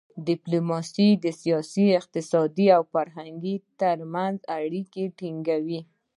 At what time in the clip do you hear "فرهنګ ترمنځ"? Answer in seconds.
2.93-4.37